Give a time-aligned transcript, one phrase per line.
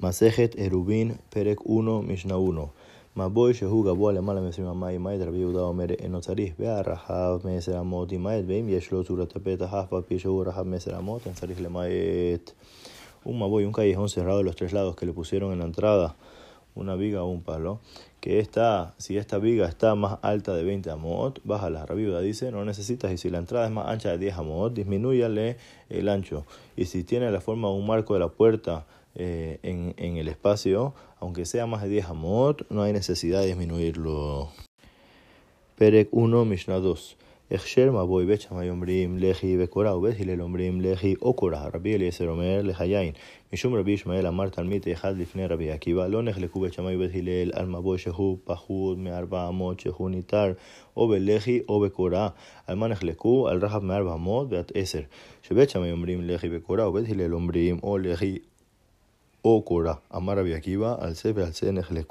[0.00, 2.70] Masejet Erubin Perek 1 Mishnah 1
[3.16, 8.12] Maboy Shehu Gabo Alemala Mesima Mai Maed Rabbi Yehuda Omer Enotzarich Bea Rahav Meser Amot
[8.12, 12.54] Imaed Beim Yesh Lo Tzura Tapeta Hafa Pi Shehu Rahav Meser Amot Enzarich Lemaet
[13.24, 16.14] Un Maboy, un callejón cerrado de los tres lados que le pusieron en la entrada.
[16.76, 17.80] Una viga o un palo,
[18.20, 21.84] que está, si esta viga está más alta de 20 amot, bájala.
[21.88, 24.72] La viuda dice, no necesitas, y si la entrada es más ancha de 10 amot,
[24.74, 25.56] disminúyale
[25.88, 26.46] el ancho.
[26.76, 28.86] Y si tiene la forma de un marco de la puerta,
[29.17, 33.47] eh, en, en, el espacio, aunque sea más de 10 amot, no hay necesidad de
[33.47, 34.49] disminuirlo.
[35.77, 37.17] Perek 1, Mishnah 2.
[37.53, 42.29] הכשר מבוי בית שמאי אומרים לחי וקורה ובית הלל אומרים לחי או קורה רבי אליעזר
[42.29, 43.11] אומר לחיין
[43.53, 47.51] משום רבי ישמעאל אמר תלמיד אחד לפני רבי עקיבא לא נחלקו בית שמאי ובית הלל
[47.53, 50.53] על מבוי שהוא פחות מארבע אמות שהוא ניתר
[50.97, 52.29] או בלחי או בקורה
[52.67, 55.01] על מה נחלקו על רחב מארבע אמות ועד עשר
[55.41, 58.37] שבית שמאי אומרים לחי וקורה ובית הלל אומרים או לחי
[60.10, 62.06] Amar al C, al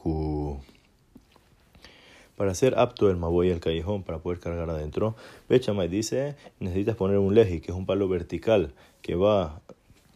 [2.35, 5.15] Para ser apto el maboy el callejón, para poder cargar adentro,
[5.49, 9.61] Bechamay dice, necesitas poner un leji, que es un palo vertical, que va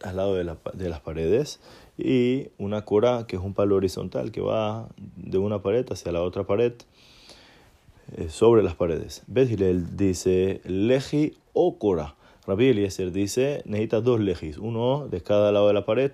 [0.02, 1.60] al lado de, la, de las paredes,
[1.98, 6.22] y una cora, que es un palo horizontal, que va de una pared hacia la
[6.22, 6.72] otra pared,
[8.16, 9.22] eh, sobre las paredes.
[9.26, 12.14] Bethilel dice, leji o cora.
[12.46, 16.10] Rabbi Eliezer dice, necesitas dos lejis, uno de cada lado de la pared,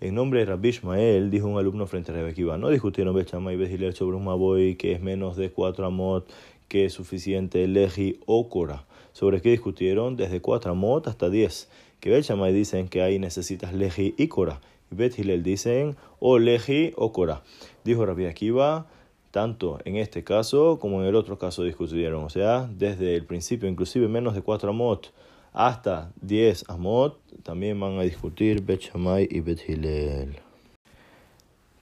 [0.00, 3.92] en nombre de Rabbi Ishmael, dijo un alumno frente a Rebekiva, no discutieron Bechamay y
[3.92, 6.26] sobre un maboy que es menos de cuatro amot,
[6.68, 8.84] que es suficiente leji o cora.
[9.12, 10.16] ¿Sobre qué discutieron?
[10.16, 11.68] Desde cuatro amot hasta diez.
[12.00, 14.60] Que Bechamay dicen que ahí necesitas leji y cora.
[14.90, 17.42] Y Bet dicen o leji o cora.
[17.84, 18.86] Dijo Rabbi Akiva,
[19.32, 22.24] tanto en este caso como en el otro caso discutieron.
[22.24, 25.12] O sea, desde el principio, inclusive menos de cuatro amot
[25.53, 30.35] hasta 10 amot, también van a discutir Bet Shammai y Bet Hillel.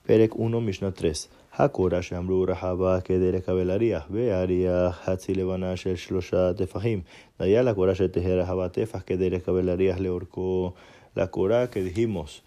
[0.06, 1.28] Perek 1, Mishnah 3.
[1.56, 7.00] הקורה שאמרו רחבה כדרך הבלריח, והריח חצי לבנה של שלושה טפחים.
[7.42, 10.72] דיה לקורה שתהא רחבה טפח כדרך הבלריח לאורכו.
[11.16, 12.42] La cora que dijimos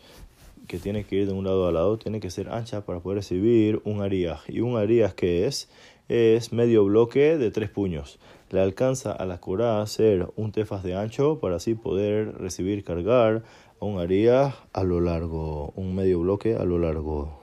[0.67, 3.19] que tiene que ir de un lado a lado tiene que ser ancha para poder
[3.19, 4.41] recibir un ariaj.
[4.49, 5.69] ¿Y un ariaj que es?
[6.09, 8.19] Es medio bloque de tres puños
[8.52, 13.42] le alcanza a la Corá hacer un tefas de ancho para así poder recibir cargar
[13.80, 17.40] un aria a lo largo, un medio bloque a lo largo.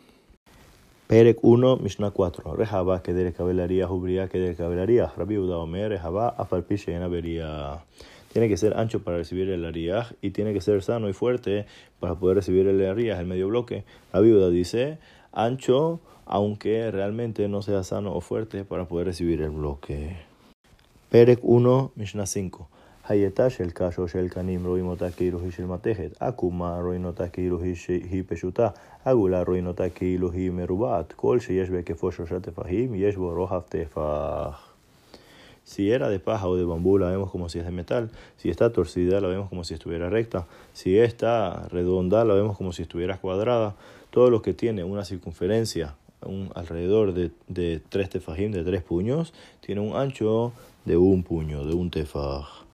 [1.07, 2.55] Perek 1, Mishnah 4.
[2.55, 5.11] Rejaba que de cabelaría, jubría que de cabelaría.
[5.17, 7.83] Rabbi Omer, Rejaba, afalpiche en avería.
[8.31, 11.65] Tiene que ser ancho para recibir el ariaj y tiene que ser sano y fuerte
[11.99, 13.83] para poder recibir el ariaj, el medio bloque.
[14.13, 14.99] La viuda dice
[15.31, 20.28] ancho, aunque realmente no sea sano o fuerte para poder recibir el bloque.
[21.08, 21.46] פרק 1,
[21.96, 22.50] משנה 5
[23.08, 27.28] הייתה של קש או של קנים רואים אותה כאילו היא של מתכת, עקומה רואים אותה
[27.28, 28.68] כאילו היא, היא פשוטה,
[29.04, 34.74] עגולה רואים אותה כאילו היא מרובעת, כל שיש בהיקפו שלושה טפחים יש בו רוחב טפח.
[35.66, 38.10] Si era de paja o de bambú, la vemos como si es de metal.
[38.36, 40.46] Si está torcida, la vemos como si estuviera recta.
[40.74, 43.74] Si está redonda, la vemos como si estuviera cuadrada.
[44.10, 49.32] Todo lo que tiene una circunferencia un, alrededor de, de tres tefajim, de tres puños,
[49.60, 50.52] tiene un ancho
[50.85, 52.65] de un puño, de un tefaj.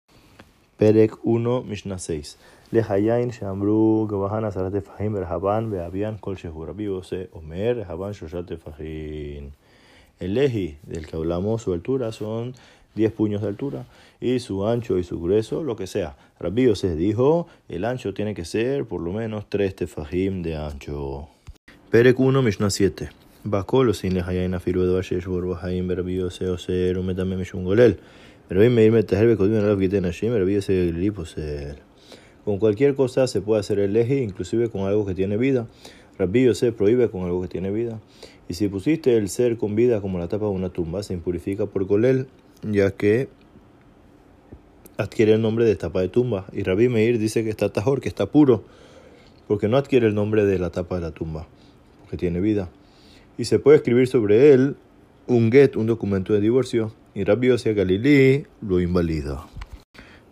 [0.77, 2.37] Perek 1, Mishnah 6.
[2.71, 9.51] Lehayain Shamru Gabahana Sarat Tefahim Berhaban Beabian Kol Shehu Rabbi Ose Omer Rehaban Shoshat Tefahim.
[10.19, 12.53] El leji del que hablamos, su altura son
[12.95, 13.85] 10 puños de altura
[14.19, 16.15] y su ancho y su grueso, lo que sea.
[16.39, 21.27] Rabbi Ose dijo, el ancho tiene que ser por lo menos 3 tefajim de ancho.
[21.91, 23.09] Perek 1, Mishnah 7.
[23.46, 27.92] בכל עושים לחיין אפילו דבר שיש בו רוח חיים ברבי יוסי אוסר ומדמם משום גולל.
[28.50, 31.74] ורבי מאיר מטהר וכותבים עליו גיטי נשים ורבי יוסי גלילי פוסל.
[32.44, 35.66] Con cualquier cosa se puede hacer el leji, inclusive con algo que tiene vida.
[36.18, 38.00] Rabbi Yosef prohíbe con algo que tiene vida.
[38.48, 41.66] Y si pusiste el ser con vida como la tapa de una tumba, se impurifica
[41.66, 42.28] por golel,
[42.62, 43.28] ya que
[44.96, 46.46] adquiere el nombre de tapa de tumba.
[46.52, 48.64] Y Rabbi Meir dice que está tajor, que está puro,
[49.46, 51.46] porque no adquiere el nombre de la tapa de la tumba,
[52.00, 52.70] porque tiene vida
[53.38, 54.76] y se puede escribir sobre él
[55.26, 59.46] un get, un documento de divorcio, y Rabbi Yosef Galilí lo invalida.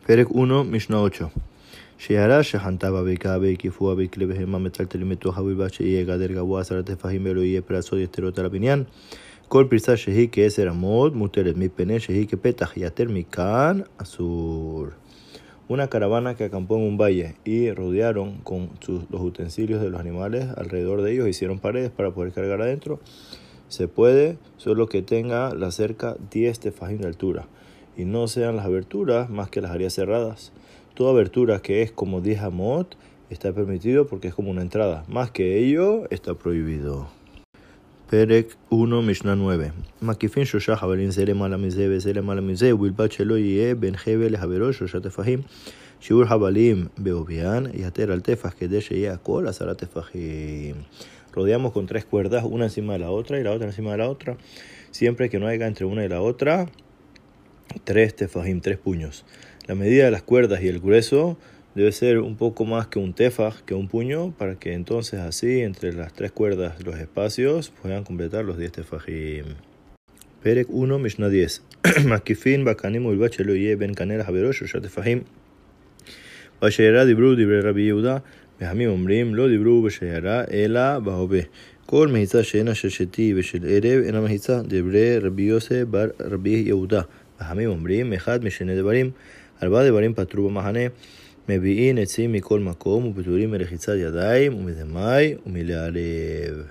[0.06, 1.31] Perek 1, Mishnah 8.
[1.99, 7.41] שיערה שחנתה בבקעה והקיפוה בכלי בהמה מטלטלים מתוכה ובלבד שיהיה גדר גבוה עשרה טפחים ולא
[7.41, 8.85] יהיה פרצות יתרות על הבניין.
[9.49, 14.87] כל פריצה שהיא כעשר אמות מותרת מפני שהיא כפתח יתר מכאן אסור
[15.68, 20.48] una caravana que acampó en un valle y rodearon con los utensilios de los animales
[20.57, 23.00] alrededor de ellos, hicieron paredes para poder cargar adentro.
[23.69, 27.48] Se puede, solo que tenga la cerca 10 tefajín de altura
[27.98, 30.51] y no sean las aberturas más que las áreas cerradas.
[30.94, 32.95] Toda abertura que es como 10 amot
[33.30, 35.06] está permitido porque es como una entrada.
[35.07, 37.07] Más que ello, está prohibido.
[38.13, 39.71] Perek 1, Mishnah 9.
[40.04, 45.44] Makifin Shoshah Habalin Zere Malamize, Bezere Malamize, Wilbat Shelo Yeh, Ben Hebel Habero, Shoshah Tefahim,
[46.00, 50.86] Shiur Habalim Beobian, Yater al Tefah, que Deshe Yeh Akol, Azara Tefahim.
[51.33, 54.07] Rodeamos con tres cuerdas, una encima de la otra y la otra encima de la
[54.07, 54.38] otra.
[54.92, 56.68] Siempre que no haya entre una y la otra,
[57.83, 59.25] tres tefajim, tres puños.
[59.66, 61.39] La medida de las cuerdas y el grueso
[61.75, 65.61] debe ser un poco más que un tefaj, que un puño, para que entonces así
[65.61, 69.44] entre las tres cuerdas los espacios puedan completar los 10 tefajim.
[70.43, 71.62] Perek 1, Mishnah 10.
[72.06, 75.25] Makifin bakanim ulbachelo ye ben kanel haberosh ya tefajim.
[76.62, 78.17] בשיירה דיברו דברי רבי יהודה,
[78.61, 81.41] וחכמים אומרים לא דיברו בשיירה אלא בהווה.
[81.87, 87.03] כל מחיצה שאינה של שתי ושל ערב אינה מחיצה דברי רבי יוסף בר רבי יהודה.
[87.41, 89.11] וחכמים אומרים אחד משני דברים,
[89.62, 90.81] ארבעה דברים פטרו במחנה,
[91.49, 96.65] מביאים עצים מכל מקום ופטורים מרחיצת ידיים ומדמאי ומלהלב.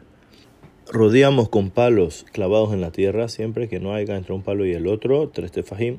[0.90, 4.72] Rodeamos con palos clavados en la tierra siempre que no haya entre un palo y
[4.72, 5.98] el otro, tres tefajim.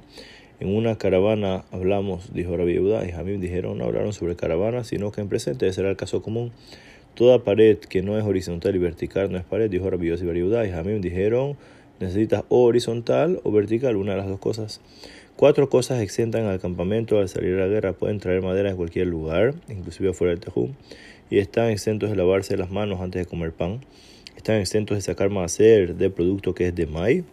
[0.60, 5.12] En una caravana hablamos, dijo Rabbi Yehuda, y Jamim dijeron, no hablaron sobre caravana, sino
[5.12, 6.52] que en presente ese era el caso común.
[7.14, 10.32] Toda pared que no es horizontal y vertical no es pared, dijo Rabbi Yossi y
[10.32, 11.58] Yehuda, y Jamim dijeron,
[12.00, 14.80] necesitas o horizontal o vertical, una de las dos cosas.
[15.35, 17.93] Cuatro cosas exentan al campamento al salir a la guerra.
[17.93, 20.69] Pueden traer madera en cualquier lugar, inclusive fuera del tejú,
[21.29, 23.81] y están exentos de lavarse las manos antes de comer pan.
[24.37, 27.23] Están exentos de sacar macer de producto que es de maíz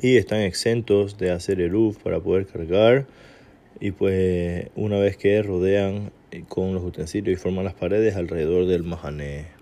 [0.00, 3.06] y están exentos de hacer eruf para poder cargar
[3.80, 6.10] y pues una vez que rodean
[6.48, 9.57] con los utensilios y forman las paredes alrededor del mahané.